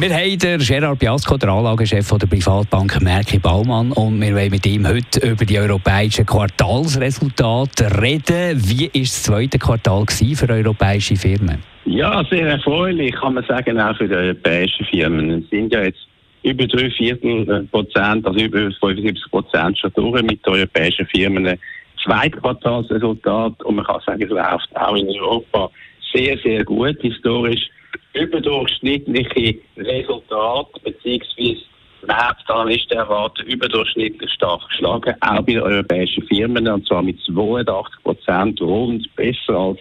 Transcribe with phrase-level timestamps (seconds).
[0.00, 4.66] wir haben den Gerard Biasco, der Anlagechef der Privatbank Merki Baumann, und wir wollen mit
[4.66, 8.60] ihm heute über die europäischen Quartalsresultate reden.
[8.64, 11.62] Wie war das zweite Quartal für europäische Firmen?
[11.84, 15.30] Ja, sehr erfreulich, kann man sagen, auch für die europäischen Firmen.
[15.30, 16.06] Es sind ja jetzt
[16.42, 21.58] über drei Viertel Prozent, also über 75 Prozent schon durch mit europäischen Firmen.
[22.02, 25.70] Zweitquartalsresultat und man kann sagen, es läuft auch in Europa
[26.12, 27.68] sehr, sehr gut historisch
[28.14, 31.62] überdurchschnittliche Resultate beziehungsweise
[32.06, 38.60] Marktanalysten erwarten überdurchschnittlich stark geschlagen, auch bei den europäischen Firmen, und zwar mit 82 Prozent
[38.60, 39.78] rund besser als,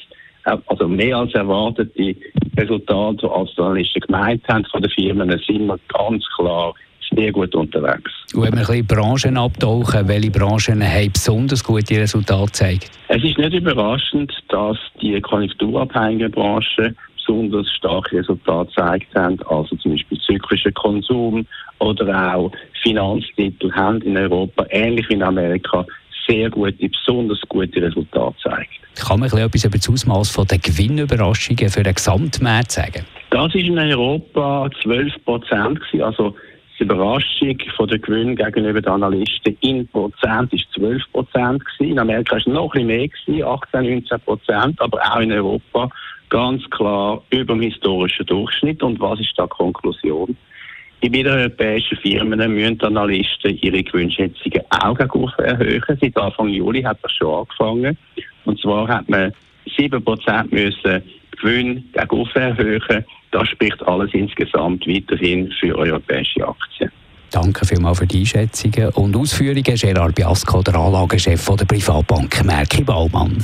[0.68, 2.16] also mehr als erwartete
[2.58, 6.74] Resultate, die als die Analysten gemeint haben von den Firmen, sind wir ganz klar
[7.14, 8.12] sehr gut unterwegs.
[8.34, 12.92] Und wenn wir ein bisschen Branchen abtauchen, welche Branchen haben besonders gute Resultate gezeigt?
[13.10, 19.92] Es ist nicht überraschend, dass die konjunkturabhängigen Branchen besonders starke Resultate gezeigt haben, also zum
[19.92, 21.46] Beispiel zyklischer Konsum
[21.80, 25.86] oder auch Finanztitel haben in Europa, ähnlich wie in Amerika,
[26.28, 28.70] sehr gute, besonders gute Resultate gezeigt.
[28.96, 33.06] Kann man etwas über das Ausmaß der Gewinnüberraschungen für den Gesamtmarkt sagen?
[33.30, 36.36] Das war in Europa 12 Prozent, also
[36.82, 42.32] die Überraschung von der Gewinn gegenüber den Analysten in Prozent ist 12 Prozent In Amerika
[42.32, 45.90] war es noch ein bisschen mehr 18, 19 Prozent, aber auch in Europa
[46.32, 48.82] ganz klar über dem historischen Durchschnitt.
[48.82, 50.36] Und was ist da die Konklusion?
[51.02, 55.98] In den europäischen Firmen müssen Analysten ihre Gewinnschätzungen auch erhöhen.
[56.00, 57.98] Seit Anfang Juli hat das schon angefangen.
[58.46, 59.32] Und zwar hat man
[59.78, 61.04] 7% müssen
[61.40, 63.06] Gewinn gegen erhöhen.
[63.32, 66.92] Das spricht alles insgesamt weiterhin für europäische Aktien.
[67.32, 69.64] Danke vielmals für die Einschätzungen und Ausführungen.
[69.64, 73.44] Gerard Biasco, der Anlagechef der Privatbank Merki Baumann.